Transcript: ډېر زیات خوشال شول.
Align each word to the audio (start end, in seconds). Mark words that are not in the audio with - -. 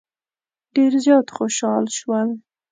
ډېر 0.75 0.91
زیات 1.05 1.27
خوشال 1.37 1.85
شول. 1.97 2.29